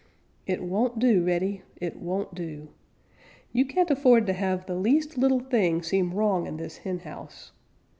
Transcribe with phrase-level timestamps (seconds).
[0.47, 2.69] It won't do, Reddy; it won't do.
[3.53, 7.51] You can't afford to have the least little thing seem wrong in this henhouse.